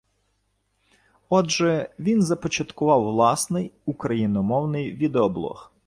Отже, 1.29 1.89
він 1.99 2.21
започаткував 2.23 3.03
власний, 3.03 3.71
україномовний 3.85 4.91
відеоблог 4.91 5.71